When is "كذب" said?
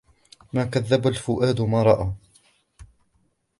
0.65-1.07